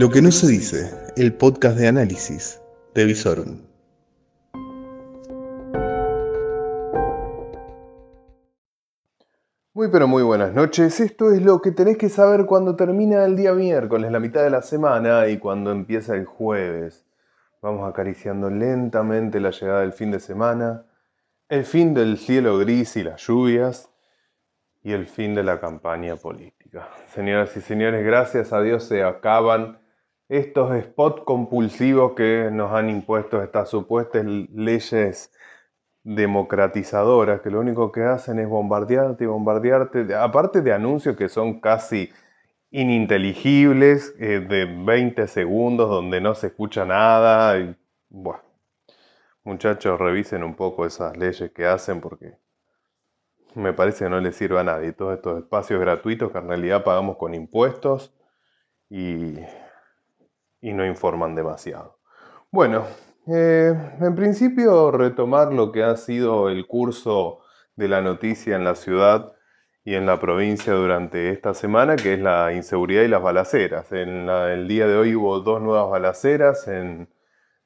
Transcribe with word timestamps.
Lo 0.00 0.08
que 0.08 0.22
no 0.22 0.32
se 0.32 0.46
dice, 0.46 0.90
el 1.14 1.34
podcast 1.34 1.76
de 1.76 1.86
análisis 1.86 2.58
de 2.94 3.04
Visorum. 3.04 3.58
Muy 9.74 9.88
pero 9.92 10.08
muy 10.08 10.22
buenas 10.22 10.54
noches. 10.54 11.00
Esto 11.00 11.32
es 11.32 11.42
lo 11.42 11.60
que 11.60 11.72
tenés 11.72 11.98
que 11.98 12.08
saber 12.08 12.46
cuando 12.46 12.76
termina 12.76 13.26
el 13.26 13.36
día 13.36 13.52
miércoles, 13.52 14.10
la 14.10 14.20
mitad 14.20 14.42
de 14.42 14.48
la 14.48 14.62
semana 14.62 15.28
y 15.28 15.36
cuando 15.36 15.70
empieza 15.70 16.14
el 16.14 16.24
jueves. 16.24 17.04
Vamos 17.60 17.86
acariciando 17.86 18.48
lentamente 18.48 19.38
la 19.38 19.50
llegada 19.50 19.82
del 19.82 19.92
fin 19.92 20.10
de 20.12 20.20
semana, 20.20 20.86
el 21.50 21.66
fin 21.66 21.92
del 21.92 22.16
cielo 22.16 22.56
gris 22.56 22.96
y 22.96 23.02
las 23.02 23.20
lluvias 23.26 23.90
y 24.82 24.92
el 24.92 25.06
fin 25.06 25.34
de 25.34 25.42
la 25.42 25.60
campaña 25.60 26.16
política. 26.16 26.88
Señoras 27.14 27.54
y 27.54 27.60
señores, 27.60 28.02
gracias 28.02 28.54
a 28.54 28.62
Dios 28.62 28.84
se 28.84 29.02
acaban 29.02 29.79
estos 30.30 30.80
spots 30.84 31.22
compulsivos 31.24 32.12
que 32.12 32.50
nos 32.52 32.72
han 32.72 32.88
impuesto 32.88 33.42
estas 33.42 33.68
supuestas 33.68 34.24
leyes 34.24 35.32
democratizadoras 36.04 37.40
que 37.40 37.50
lo 37.50 37.58
único 37.58 37.90
que 37.90 38.04
hacen 38.04 38.38
es 38.38 38.48
bombardearte 38.48 39.24
y 39.24 39.26
bombardearte, 39.26 40.14
aparte 40.14 40.62
de 40.62 40.72
anuncios 40.72 41.16
que 41.16 41.28
son 41.28 41.60
casi 41.60 42.10
ininteligibles, 42.70 44.14
eh, 44.20 44.38
de 44.38 44.66
20 44.66 45.26
segundos 45.26 45.90
donde 45.90 46.20
no 46.20 46.36
se 46.36 46.46
escucha 46.46 46.84
nada. 46.84 47.76
Bueno, 48.08 48.40
muchachos, 49.42 49.98
revisen 49.98 50.44
un 50.44 50.54
poco 50.54 50.86
esas 50.86 51.16
leyes 51.16 51.50
que 51.50 51.66
hacen 51.66 52.00
porque 52.00 52.38
me 53.56 53.72
parece 53.72 54.04
que 54.04 54.10
no 54.10 54.20
le 54.20 54.30
sirve 54.30 54.60
a 54.60 54.64
nadie. 54.64 54.92
Todos 54.92 55.16
estos 55.16 55.42
espacios 55.42 55.80
gratuitos 55.80 56.30
que 56.30 56.38
en 56.38 56.48
realidad 56.48 56.84
pagamos 56.84 57.16
con 57.16 57.34
impuestos 57.34 58.14
y, 58.88 59.34
y 60.60 60.72
no 60.72 60.86
informan 60.86 61.34
demasiado. 61.34 61.98
Bueno, 62.50 62.86
eh, 63.26 63.74
en 64.00 64.14
principio 64.14 64.90
retomar 64.90 65.52
lo 65.52 65.72
que 65.72 65.82
ha 65.82 65.96
sido 65.96 66.48
el 66.48 66.66
curso 66.66 67.40
de 67.76 67.88
la 67.88 68.00
noticia 68.00 68.56
en 68.56 68.64
la 68.64 68.74
ciudad 68.74 69.32
y 69.84 69.94
en 69.94 70.06
la 70.06 70.20
provincia 70.20 70.74
durante 70.74 71.30
esta 71.30 71.54
semana, 71.54 71.96
que 71.96 72.14
es 72.14 72.20
la 72.20 72.52
inseguridad 72.52 73.02
y 73.02 73.08
las 73.08 73.22
balaceras. 73.22 73.90
En 73.92 74.28
el 74.28 74.68
día 74.68 74.86
de 74.86 74.96
hoy 74.96 75.14
hubo 75.14 75.40
dos 75.40 75.62
nuevas 75.62 75.90
balaceras 75.90 76.68
en 76.68 77.08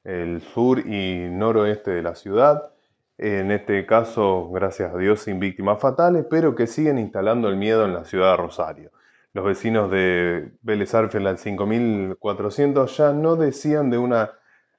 el 0.03 0.41
sur 0.41 0.79
y 0.79 1.27
noroeste 1.29 1.91
de 1.91 2.01
la 2.01 2.15
ciudad 2.15 2.75
en 3.17 3.51
este 3.51 3.85
caso, 3.85 4.49
gracias 4.49 4.93
a 4.93 4.97
Dios, 4.97 5.21
sin 5.21 5.39
víctimas 5.39 5.79
fatales, 5.79 6.25
pero 6.29 6.53
que 6.53 6.67
siguen 6.67 6.99
instalando 6.99 7.47
el 7.47 7.55
miedo 7.55 7.85
en 7.85 7.93
la 7.93 8.03
ciudad 8.03 8.31
de 8.31 8.37
Rosario. 8.37 8.91
Los 9.35 9.43
vecinos 9.43 9.91
de 9.91 10.53
Vélez 10.61 10.95
Arfield 10.95 11.27
al 11.27 11.37
5400 11.37 12.97
ya 12.97 13.11
no 13.11 13.35
decían 13.35 13.89
de, 13.89 13.97
una, 13.97 14.31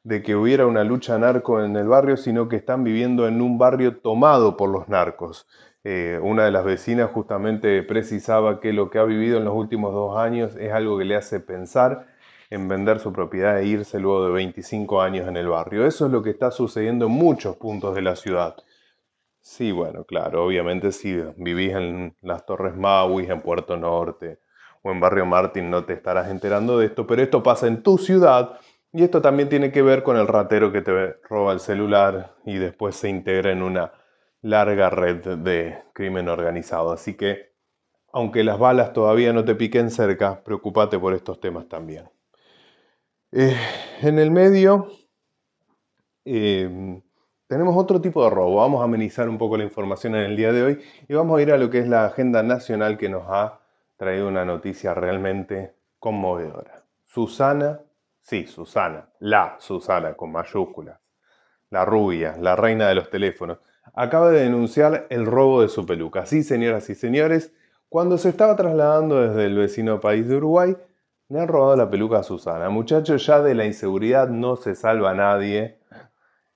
de 0.02 0.22
que 0.22 0.34
hubiera 0.34 0.66
una 0.66 0.82
lucha 0.82 1.18
narco 1.18 1.62
en 1.62 1.76
el 1.76 1.86
barrio, 1.88 2.16
sino 2.16 2.48
que 2.48 2.56
están 2.56 2.82
viviendo 2.82 3.28
en 3.28 3.42
un 3.42 3.58
barrio 3.58 3.98
tomado 3.98 4.56
por 4.56 4.70
los 4.70 4.88
narcos. 4.88 5.46
Eh, 5.84 6.18
una 6.22 6.46
de 6.46 6.52
las 6.52 6.64
vecinas 6.64 7.10
justamente 7.10 7.82
precisaba 7.82 8.58
que 8.58 8.72
lo 8.72 8.88
que 8.88 8.98
ha 8.98 9.04
vivido 9.04 9.36
en 9.36 9.44
los 9.44 9.54
últimos 9.54 9.92
dos 9.92 10.16
años 10.16 10.56
es 10.56 10.72
algo 10.72 10.96
que 10.96 11.04
le 11.04 11.16
hace 11.16 11.38
pensar 11.38 12.06
en 12.48 12.66
vender 12.66 12.98
su 12.98 13.12
propiedad 13.12 13.60
e 13.60 13.66
irse 13.66 14.00
luego 14.00 14.24
de 14.24 14.32
25 14.32 15.02
años 15.02 15.28
en 15.28 15.36
el 15.36 15.48
barrio. 15.48 15.84
Eso 15.86 16.06
es 16.06 16.12
lo 16.12 16.22
que 16.22 16.30
está 16.30 16.50
sucediendo 16.50 17.08
en 17.08 17.12
muchos 17.12 17.56
puntos 17.56 17.94
de 17.94 18.00
la 18.00 18.16
ciudad. 18.16 18.56
Sí, 19.42 19.70
bueno, 19.70 20.04
claro, 20.04 20.46
obviamente 20.46 20.92
si 20.92 21.14
vivís 21.36 21.74
en 21.74 22.16
las 22.22 22.46
Torres 22.46 22.74
Maui, 22.74 23.26
en 23.26 23.42
Puerto 23.42 23.76
Norte 23.76 24.38
o 24.86 24.92
en 24.92 25.00
Barrio 25.00 25.26
Martín 25.26 25.68
no 25.68 25.84
te 25.84 25.94
estarás 25.94 26.30
enterando 26.30 26.78
de 26.78 26.86
esto, 26.86 27.08
pero 27.08 27.20
esto 27.20 27.42
pasa 27.42 27.66
en 27.66 27.82
tu 27.82 27.98
ciudad 27.98 28.60
y 28.92 29.02
esto 29.02 29.20
también 29.20 29.48
tiene 29.48 29.72
que 29.72 29.82
ver 29.82 30.04
con 30.04 30.16
el 30.16 30.28
ratero 30.28 30.70
que 30.70 30.80
te 30.80 31.16
roba 31.28 31.52
el 31.52 31.58
celular 31.58 32.36
y 32.44 32.56
después 32.58 32.94
se 32.94 33.08
integra 33.08 33.50
en 33.50 33.62
una 33.62 33.92
larga 34.42 34.88
red 34.88 35.38
de 35.38 35.82
crimen 35.92 36.28
organizado. 36.28 36.92
Así 36.92 37.14
que, 37.14 37.52
aunque 38.12 38.44
las 38.44 38.60
balas 38.60 38.92
todavía 38.92 39.32
no 39.32 39.44
te 39.44 39.56
piquen 39.56 39.90
cerca, 39.90 40.44
preocúpate 40.44 41.00
por 41.00 41.14
estos 41.14 41.40
temas 41.40 41.68
también. 41.68 42.08
Eh, 43.32 43.56
en 44.02 44.20
el 44.20 44.30
medio 44.30 44.86
eh, 46.24 47.02
tenemos 47.48 47.76
otro 47.76 48.00
tipo 48.00 48.22
de 48.22 48.30
robo. 48.30 48.58
Vamos 48.58 48.80
a 48.80 48.84
amenizar 48.84 49.28
un 49.28 49.36
poco 49.36 49.56
la 49.56 49.64
información 49.64 50.14
en 50.14 50.26
el 50.26 50.36
día 50.36 50.52
de 50.52 50.62
hoy 50.62 50.78
y 51.08 51.14
vamos 51.14 51.36
a 51.36 51.42
ir 51.42 51.50
a 51.50 51.58
lo 51.58 51.70
que 51.70 51.80
es 51.80 51.88
la 51.88 52.04
agenda 52.04 52.44
nacional 52.44 52.96
que 52.96 53.08
nos 53.08 53.24
ha 53.26 53.65
traído 53.96 54.28
una 54.28 54.44
noticia 54.44 54.94
realmente 54.94 55.74
conmovedora. 55.98 56.84
Susana, 57.04 57.80
sí, 58.20 58.46
Susana, 58.46 59.08
la 59.20 59.56
Susana 59.58 60.14
con 60.14 60.32
mayúsculas, 60.32 61.00
la 61.70 61.84
rubia, 61.84 62.36
la 62.38 62.56
reina 62.56 62.88
de 62.88 62.94
los 62.94 63.10
teléfonos, 63.10 63.58
acaba 63.94 64.30
de 64.30 64.40
denunciar 64.40 65.06
el 65.10 65.26
robo 65.26 65.62
de 65.62 65.68
su 65.68 65.86
peluca. 65.86 66.26
Sí, 66.26 66.42
señoras 66.42 66.90
y 66.90 66.94
señores, 66.94 67.52
cuando 67.88 68.18
se 68.18 68.28
estaba 68.28 68.56
trasladando 68.56 69.20
desde 69.20 69.46
el 69.46 69.56
vecino 69.56 70.00
país 70.00 70.28
de 70.28 70.36
Uruguay, 70.36 70.76
le 71.28 71.40
han 71.40 71.48
robado 71.48 71.76
la 71.76 71.90
peluca 71.90 72.18
a 72.18 72.22
Susana. 72.22 72.68
Muchachos, 72.68 73.26
ya 73.26 73.40
de 73.40 73.54
la 73.54 73.64
inseguridad 73.64 74.28
no 74.28 74.56
se 74.56 74.74
salva 74.74 75.14
nadie. 75.14 75.80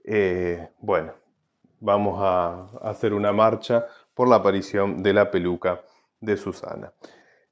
Eh, 0.05 0.69
bueno, 0.79 1.13
vamos 1.81 2.21
a 2.23 2.67
hacer 2.83 3.15
una 3.15 3.33
marcha 3.33 3.87
por 4.15 4.29
la 4.29 4.37
aparición 4.37 5.03
de 5.03 5.13
la 5.13 5.31
peluca 5.31 5.81
de 6.21 6.37
Susana. 6.37 6.93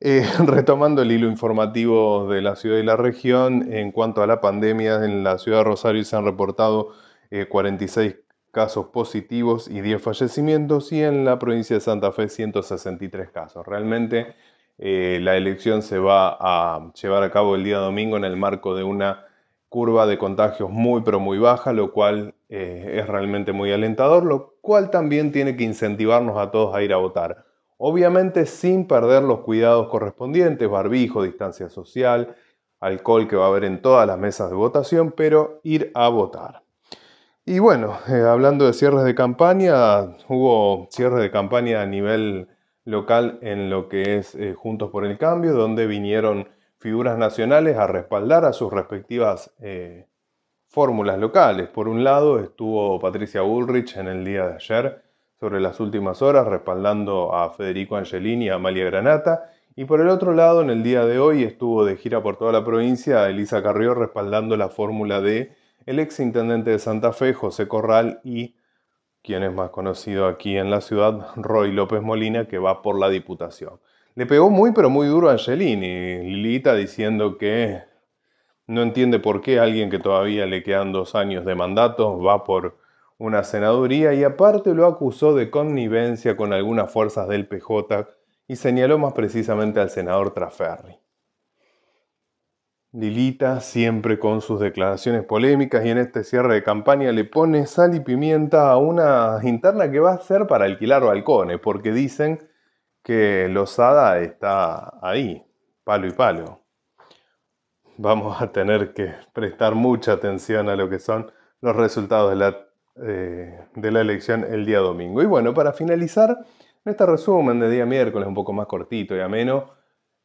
Eh, 0.01 0.23
retomando 0.47 1.03
el 1.03 1.11
hilo 1.11 1.27
informativo 1.29 2.29
de 2.29 2.41
la 2.41 2.55
ciudad 2.55 2.79
y 2.79 2.85
la 2.85 2.97
región, 2.97 3.73
en 3.73 3.91
cuanto 3.91 4.23
a 4.23 4.29
la 4.29 4.41
pandemia, 4.41 5.05
en 5.05 5.25
la 5.25 5.39
ciudad 5.39 5.59
de 5.59 5.65
Rosario 5.65 6.05
se 6.05 6.15
han 6.17 6.25
reportado 6.25 6.93
46 7.49 8.13
eh, 8.13 8.25
casos 8.53 8.87
positivos 8.87 9.69
y 9.69 9.81
10 9.81 10.01
fallecimientos 10.01 10.93
y 10.93 11.03
en 11.03 11.25
la 11.25 11.39
provincia 11.39 11.75
de 11.77 11.81
Santa 11.81 12.13
Fe 12.13 12.29
163 12.29 13.31
casos. 13.31 13.67
Realmente 13.67 14.37
eh, 14.79 15.19
la 15.21 15.37
elección 15.37 15.83
se 15.83 15.99
va 15.99 16.37
a 16.41 16.93
llevar 16.95 17.25
a 17.25 17.31
cabo 17.33 17.57
el 17.57 17.65
día 17.65 17.79
domingo 17.79 18.17
en 18.17 18.25
el 18.25 18.37
marco 18.37 18.77
de 18.77 18.85
una 18.85 19.27
curva 19.69 20.07
de 20.07 20.17
contagios 20.17 20.71
muy 20.71 21.03
pero 21.03 21.21
muy 21.21 21.39
baja, 21.39 21.73
lo 21.73 21.93
cual 21.93 22.35
es 22.49 23.07
realmente 23.07 23.53
muy 23.53 23.73
alentador, 23.73 24.25
lo 24.25 24.55
cual 24.63 24.91
también 24.91 25.33
tiene 25.33 25.57
que 25.57 25.65
incentivarnos 25.65 26.39
a 26.39 26.51
todos 26.51 26.75
a 26.75 26.83
ir 26.83 26.95
a 26.95 26.97
votar. 26.97 27.48
Obviamente 27.79 28.45
sin 28.45 28.87
perder 28.87 29.23
los 29.23 29.41
cuidados 29.41 29.89
correspondientes, 29.89 30.69
barbijo, 30.69 31.23
distancia 31.23 31.69
social, 31.69 32.37
alcohol 32.81 33.29
que 33.29 33.37
va 33.37 33.45
a 33.47 33.49
haber 33.49 33.65
en 33.65 33.81
todas 33.81 34.07
las 34.07 34.19
mesas 34.19 34.51
de 34.51 34.57
votación, 34.57 35.13
pero 35.17 35.61
ir 35.63 35.93
a 35.95 36.09
votar. 36.09 36.63
Y 37.45 37.61
bueno, 37.61 37.97
eh, 38.09 38.21
hablando 38.29 38.67
de 38.67 38.73
cierres 38.73 39.05
de 39.05 39.15
campaña, 39.15 40.17
hubo 40.29 40.89
cierres 40.91 41.21
de 41.21 41.31
campaña 41.31 41.81
a 41.81 41.87
nivel 41.87 42.49
local 42.85 43.39
en 43.43 43.71
lo 43.71 43.89
que 43.89 44.19
es 44.19 44.35
eh, 44.35 44.55
Juntos 44.55 44.91
por 44.91 45.07
el 45.07 45.17
Cambio, 45.17 45.55
donde 45.55 45.87
vinieron 45.87 46.49
figuras 46.79 47.17
nacionales 47.17 47.79
a 47.79 47.87
respaldar 47.87 48.45
a 48.45 48.53
sus 48.53 48.73
respectivas 48.73 49.55
eh, 49.61 50.07
fórmulas 50.67 51.19
locales. 51.19 51.69
Por 51.69 51.89
un 51.89 52.05
lado 52.05 52.39
estuvo 52.41 52.99
Patricia 52.99 53.41
Bullrich 53.43 53.97
en 53.97 54.09
el 54.09 54.25
día 54.25 54.47
de 54.49 54.55
ayer 54.55 55.08
sobre 55.41 55.61
las 55.61 55.79
últimas 55.79 56.21
horas 56.21 56.47
respaldando 56.47 57.35
a 57.35 57.51
Federico 57.51 57.97
Angelini 57.97 58.47
y 58.47 58.49
a 58.49 58.55
Amalia 58.55 58.85
Granata. 58.87 59.51
Y 59.77 59.85
por 59.85 60.01
el 60.01 60.09
otro 60.09 60.35
lado, 60.35 60.63
en 60.63 60.71
el 60.71 60.83
día 60.83 61.07
de 61.07 61.21
hoy 61.21 61.45
estuvo 61.45 61.85
de 61.85 61.97
gira 61.97 62.23
por 62.23 62.37
toda 62.37 62.51
la 62.51 62.65
provincia 62.65 63.29
Elisa 63.29 63.63
Carrió 63.63 63.95
respaldando 63.95 64.57
la 64.57 64.69
fórmula 64.69 65.21
de 65.21 65.53
el 65.87 66.01
ex 66.01 66.19
intendente 66.21 66.71
de 66.71 66.79
Santa 66.81 67.13
Fe, 67.13 67.33
José 67.33 67.69
Corral, 67.69 68.21
y 68.25 68.57
quien 69.23 69.43
es 69.43 69.53
más 69.53 69.71
conocido 69.71 70.27
aquí 70.27 70.57
en 70.57 70.71
la 70.71 70.81
ciudad, 70.81 71.29
Roy 71.37 71.73
López 71.73 72.03
Molina, 72.03 72.47
que 72.47 72.59
va 72.59 72.83
por 72.83 72.99
la 72.99 73.09
Diputación. 73.09 73.81
Le 74.15 74.27
pegó 74.27 74.51
muy 74.51 74.73
pero 74.73 74.91
muy 74.91 75.07
duro 75.07 75.29
a 75.29 75.33
Angelini, 75.33 76.19
Lilita 76.25 76.75
diciendo 76.75 77.39
que 77.39 77.83
no 78.67 78.83
entiende 78.83 79.21
por 79.21 79.41
qué 79.41 79.61
alguien 79.61 79.89
que 79.89 79.99
todavía 79.99 80.47
le 80.47 80.63
quedan 80.63 80.93
dos 80.93 81.15
años 81.15 81.45
de 81.45 81.55
mandato 81.55 82.21
va 82.21 82.45
por 82.45 82.77
una 83.19 83.43
senaduría 83.43 84.15
y 84.15 84.23
aparte 84.25 84.75
lo 84.75 84.87
acusó 84.87 85.35
de 85.35 85.51
connivencia 85.51 86.37
con 86.37 86.53
algunas 86.53 86.91
fuerzas 86.91 87.29
del 87.29 87.49
PJ 87.49 88.09
y 88.47 88.57
señaló 88.57 88.99
más 88.99 89.13
precisamente 89.13 89.81
al 89.81 89.91
senador 89.91 90.33
Traferri. 90.33 90.99
Lilita, 92.93 93.61
siempre 93.61 94.19
con 94.19 94.41
sus 94.41 94.61
declaraciones 94.61 95.25
polémicas 95.25 95.85
y 95.85 95.91
en 95.91 95.99
este 95.99 96.25
cierre 96.25 96.55
de 96.55 96.63
campaña 96.63 97.13
le 97.13 97.25
pone 97.25 97.67
sal 97.67 97.95
y 97.95 98.01
pimienta 98.01 98.71
a 98.71 98.79
una 98.79 99.39
interna 99.43 99.91
que 99.91 100.01
va 100.01 100.13
a 100.13 100.19
ser 100.19 100.47
para 100.47 100.65
alquilar 100.65 101.05
balcones, 101.05 101.59
porque 101.61 101.93
dicen 101.93 102.49
que 103.03 103.49
Lozada 103.49 104.21
está 104.21 104.99
ahí, 105.03 105.45
palo 105.85 106.07
y 106.07 106.13
palo. 106.13 106.63
Vamos 107.99 108.41
a 108.41 108.53
tener 108.53 108.95
que 108.95 109.13
prestar 109.35 109.75
mucha 109.75 110.13
atención 110.13 110.71
a 110.71 110.77
lo 110.77 110.89
que 110.89 110.99
son 110.99 111.31
los 111.61 111.77
resultados 111.77 112.31
de 112.31 112.37
la, 112.37 112.68
eh, 113.03 113.61
de 113.75 113.91
la 113.91 114.01
elección 114.01 114.45
el 114.45 114.67
día 114.67 114.79
domingo. 114.79 115.23
Y 115.23 115.27
bueno, 115.27 115.55
para 115.55 115.73
finalizar, 115.73 116.31
en 116.85 116.91
este 116.91 117.07
resumen 117.07 117.61
de 117.61 117.71
día 117.71 117.87
miércoles, 117.87 118.27
un 118.27 118.35
poco 118.35 118.53
más 118.53 118.67
cortito 118.67 119.17
y 119.17 119.21
ameno, 119.21 119.71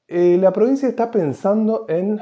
eh, 0.07 0.37
la 0.39 0.51
provincia 0.51 0.87
está 0.87 1.11
pensando 1.11 1.85
en 1.87 2.19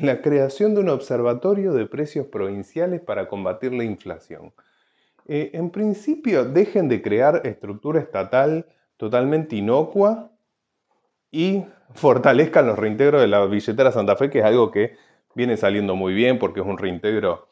la 0.00 0.20
creación 0.20 0.74
de 0.74 0.80
un 0.80 0.88
observatorio 0.88 1.72
de 1.72 1.86
precios 1.86 2.26
provinciales 2.26 3.00
para 3.00 3.28
combatir 3.28 3.72
la 3.72 3.84
inflación. 3.84 4.52
Eh, 5.26 5.50
en 5.54 5.70
principio, 5.70 6.44
dejen 6.44 6.88
de 6.88 7.00
crear 7.00 7.42
estructura 7.44 8.00
estatal 8.00 8.66
totalmente 8.96 9.56
inocua 9.56 10.30
y 11.30 11.64
fortalezcan 11.94 12.66
los 12.66 12.78
reintegros 12.78 13.20
de 13.20 13.28
la 13.28 13.44
billetera 13.46 13.92
Santa 13.92 14.16
Fe, 14.16 14.30
que 14.30 14.40
es 14.40 14.44
algo 14.44 14.70
que 14.70 14.96
viene 15.34 15.56
saliendo 15.56 15.96
muy 15.96 16.14
bien 16.14 16.38
porque 16.38 16.60
es 16.60 16.66
un 16.66 16.78
reintegro 16.78 17.48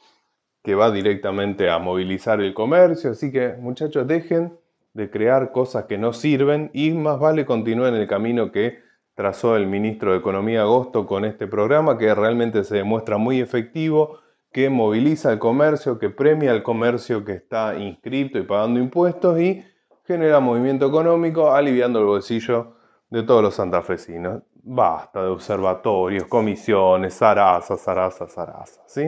que 0.63 0.75
va 0.75 0.91
directamente 0.91 1.71
a 1.71 1.79
movilizar 1.79 2.41
el 2.41 2.55
comercio. 2.55 3.11
Así 3.11 3.33
que, 3.33 3.55
muchachos, 3.59 4.07
dejen 4.07 4.59
de 4.95 5.11
crear 5.11 5.53
cosas 5.53 5.85
que 5.87 5.99
no 5.99 6.13
sirven 6.13 6.71
y 6.73 6.91
más 6.93 7.19
vale 7.19 7.47
continúen 7.47 7.95
el 7.95 8.07
camino 8.07 8.53
que 8.53 8.79
trazó 9.15 9.57
el 9.57 9.67
ministro 9.67 10.13
de 10.13 10.19
Economía 10.19 10.63
Agosto 10.63 11.07
con 11.07 11.25
este 11.25 11.47
programa, 11.47 11.99
que 11.99 12.15
realmente 12.15 12.65
se 12.65 12.77
demuestra 12.77 13.19
muy 13.19 13.41
efectivo, 13.41 14.19
que 14.53 14.69
moviliza 14.71 15.33
el 15.33 15.39
comercio, 15.39 15.99
que 15.99 16.11
premia 16.11 16.51
al 16.53 16.63
comercio 16.63 17.25
que 17.25 17.33
está 17.33 17.79
inscrito 17.79 18.39
y 18.39 18.43
pagando 18.43 18.81
impuestos 18.81 19.41
y 19.41 19.65
genera 20.07 20.41
movimiento 20.41 20.87
económico, 20.87 21.53
aliviando 21.53 21.99
el 21.99 22.07
bolsillo 22.07 22.77
de 23.11 23.23
todos 23.23 23.43
los 23.43 23.55
santafesinos. 23.55 24.43
Basta 24.65 25.23
de 25.23 25.29
observatorios, 25.29 26.25
comisiones, 26.25 27.15
zaraza, 27.15 27.77
zaraza, 27.77 28.27
zaraza, 28.27 28.81
¿sí? 28.87 29.07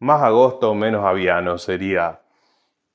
Más 0.00 0.22
agosto, 0.22 0.74
menos 0.74 1.04
aviano 1.04 1.58
sería 1.58 2.22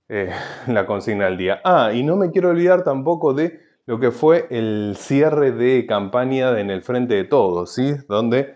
eh, 0.09 0.31
la 0.67 0.85
consigna 0.85 1.25
del 1.25 1.37
día. 1.37 1.61
Ah, 1.63 1.91
y 1.93 2.03
no 2.03 2.15
me 2.15 2.31
quiero 2.31 2.49
olvidar 2.49 2.83
tampoco 2.83 3.33
de 3.33 3.59
lo 3.85 3.99
que 3.99 4.11
fue 4.11 4.47
el 4.49 4.95
cierre 4.97 5.51
de 5.51 5.85
campaña 5.85 6.59
en 6.59 6.71
el 6.71 6.81
Frente 6.81 7.13
de 7.13 7.23
Todos, 7.23 7.73
¿sí? 7.73 7.93
Donde 8.09 8.55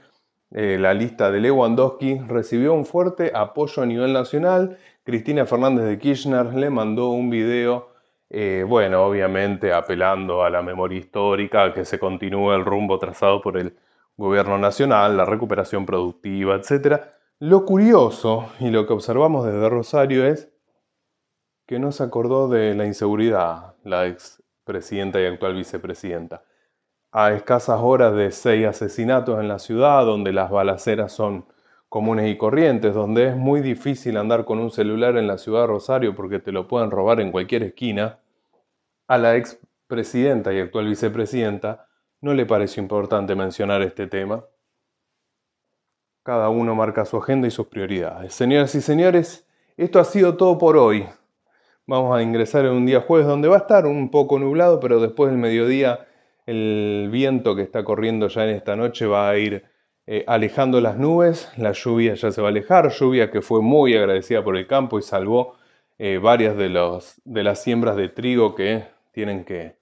eh, 0.52 0.78
la 0.80 0.96
lista 0.96 1.32
de 1.32 1.40
Lewandowski 1.40 2.20
recibió 2.28 2.74
un 2.74 2.86
fuerte 2.86 3.32
apoyo 3.36 3.84
a 3.84 3.86
nivel 3.86 4.12
nacional. 4.12 4.78
Cristina 5.04 5.46
Fernández 5.46 5.86
de 5.86 6.00
Kirchner 6.00 6.54
le 6.56 6.72
mandó 6.72 7.10
un 7.10 7.30
video 7.30 7.90
eh, 8.32 8.64
bueno, 8.68 9.04
obviamente 9.06 9.74
apelando 9.74 10.44
a 10.44 10.50
la 10.52 10.62
memoria 10.62 11.00
histórica, 11.00 11.74
que 11.74 11.84
se 11.84 11.98
continúe 11.98 12.52
el 12.54 12.64
rumbo 12.64 13.00
trazado 13.00 13.42
por 13.42 13.58
el 13.58 13.76
gobierno 14.18 14.58
nacional, 14.58 15.18
la 15.18 15.26
recuperación 15.26 15.86
productiva, 15.86 16.56
etc. 16.56 17.02
Lo 17.42 17.64
curioso 17.64 18.52
y 18.60 18.70
lo 18.70 18.86
que 18.86 18.92
observamos 18.92 19.46
desde 19.46 19.70
Rosario 19.70 20.26
es 20.26 20.52
que 21.66 21.80
no 21.80 21.94
se 21.94 22.04
acordó 22.04 22.50
de 22.50 22.76
la 22.76 22.86
inseguridad, 22.86 23.76
la 23.86 24.08
ex 24.08 24.44
presidenta 24.66 25.22
y 25.22 25.26
actual 25.26 25.56
vicepresidenta. 25.56 26.44
A 27.14 27.32
escasas 27.32 27.80
horas 27.82 28.14
de 28.14 28.32
seis 28.32 28.68
asesinatos 28.68 29.40
en 29.40 29.48
la 29.48 29.58
ciudad, 29.58 30.06
donde 30.06 30.34
las 30.34 30.52
balaceras 30.52 31.14
son 31.14 31.46
comunes 31.88 32.30
y 32.30 32.38
corrientes, 32.38 32.94
donde 32.94 33.30
es 33.30 33.38
muy 33.38 33.62
difícil 33.62 34.18
andar 34.18 34.44
con 34.44 34.60
un 34.60 34.70
celular 34.70 35.16
en 35.16 35.28
la 35.28 35.38
ciudad 35.38 35.62
de 35.62 35.68
Rosario 35.68 36.14
porque 36.14 36.40
te 36.40 36.52
lo 36.52 36.68
pueden 36.68 36.92
robar 36.92 37.22
en 37.22 37.32
cualquier 37.32 37.64
esquina, 37.64 38.20
a 39.08 39.18
la 39.18 39.38
ex 39.38 39.58
presidenta 39.88 40.54
y 40.54 40.60
actual 40.60 40.88
vicepresidenta 40.88 41.88
no 42.20 42.34
le 42.34 42.46
pareció 42.46 42.84
importante 42.84 43.34
mencionar 43.34 43.82
este 43.82 44.08
tema. 44.08 44.44
Cada 46.30 46.50
uno 46.50 46.76
marca 46.76 47.06
su 47.06 47.18
agenda 47.18 47.48
y 47.48 47.50
sus 47.50 47.66
prioridades. 47.66 48.36
Señoras 48.36 48.76
y 48.76 48.82
señores, 48.82 49.48
esto 49.78 50.00
ha 50.00 50.04
sido 50.04 50.38
todo 50.38 50.60
por 50.60 50.78
hoy. 50.78 51.08
Vamos 51.88 52.16
a 52.16 52.22
ingresar 52.22 52.66
en 52.66 52.74
un 52.74 52.86
día 52.86 53.02
jueves 53.02 53.26
donde 53.26 53.48
va 53.48 53.56
a 53.56 53.62
estar 53.62 53.88
un 53.88 54.12
poco 54.12 54.38
nublado, 54.38 54.80
pero 54.80 55.00
después 55.00 55.32
del 55.32 55.40
mediodía 55.40 56.06
el 56.46 57.10
viento 57.12 57.56
que 57.56 57.64
está 57.64 57.84
corriendo 57.84 58.28
ya 58.28 58.44
en 58.44 58.56
esta 58.56 58.76
noche 58.76 59.08
va 59.08 59.28
a 59.28 59.40
ir 59.40 59.64
eh, 60.06 60.24
alejando 60.28 60.80
las 60.82 61.00
nubes, 61.00 61.52
la 61.58 61.72
lluvia 61.72 62.14
ya 62.14 62.32
se 62.32 62.42
va 62.42 62.50
a 62.50 62.52
alejar, 62.52 62.92
lluvia 62.92 63.32
que 63.32 63.42
fue 63.42 63.64
muy 63.64 63.98
agradecida 63.98 64.44
por 64.44 64.56
el 64.56 64.68
campo 64.68 65.00
y 65.00 65.02
salvó 65.02 65.56
eh, 65.98 66.20
varias 66.20 66.56
de, 66.56 66.70
los, 66.70 67.20
de 67.26 67.42
las 67.42 67.64
siembras 67.64 67.96
de 67.96 68.08
trigo 68.08 68.54
que 68.54 68.84
tienen 69.14 69.46
que 69.46 69.78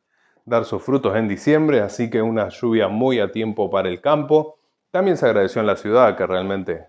dar 0.46 0.64
sus 0.64 0.82
frutos 0.82 1.14
en 1.18 1.28
diciembre, 1.28 1.82
así 1.82 2.10
que 2.10 2.22
una 2.22 2.48
lluvia 2.48 2.88
muy 2.88 3.20
a 3.20 3.34
tiempo 3.34 3.70
para 3.70 3.90
el 3.90 4.00
campo. 4.00 4.57
También 4.92 5.18
se 5.18 5.26
agradeció 5.26 5.62
en 5.62 5.68
la 5.68 5.76
ciudad 5.76 6.16
que 6.16 6.26
realmente 6.26 6.88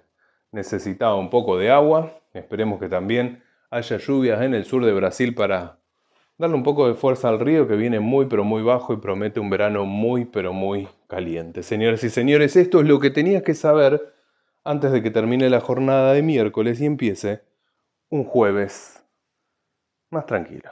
necesitaba 0.53 1.17
un 1.17 1.31
poco 1.31 1.59
de 1.59 1.71
agua. 1.71 2.21
Esperemos 2.33 2.79
que 2.81 2.89
también 2.89 3.43
haya 3.71 3.97
lluvias 3.99 4.41
en 4.43 4.55
el 4.55 4.65
sur 4.65 4.85
de 4.85 4.93
Brasil 4.93 5.35
para 5.35 5.79
darle 6.39 6.57
un 6.57 6.63
poco 6.63 6.87
de 6.87 6.95
fuerza 6.95 7.29
al 7.29 7.41
río 7.41 7.67
que 7.67 7.75
viene 7.75 8.01
muy 8.01 8.27
pero 8.27 8.45
muy 8.45 8.63
bajo 8.63 8.93
y 8.93 8.99
promete 8.99 9.41
un 9.41 9.51
verano 9.51 9.85
muy 9.85 10.25
pero 10.25 10.53
muy 10.53 10.89
caliente. 11.09 11.63
Señoras 11.63 12.03
y 12.05 12.11
señores, 12.11 12.57
esto 12.57 12.81
es 12.81 12.87
lo 12.87 13.01
que 13.01 13.11
tenías 13.11 13.43
que 13.43 13.55
saber 13.55 14.15
antes 14.65 14.93
de 14.93 15.03
que 15.03 15.11
termine 15.11 15.51
la 15.51 15.61
jornada 15.61 16.13
de 16.13 16.23
miércoles 16.23 16.81
y 16.81 16.87
empiece 16.87 17.43
un 18.11 18.25
jueves 18.25 19.05
más 20.11 20.27
tranquilo. 20.27 20.71